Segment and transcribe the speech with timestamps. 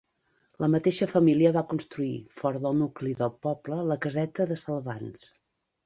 [0.63, 2.09] La mateixa família va construir,
[2.41, 5.33] fora del nucli del poble, la caseta de Salvans.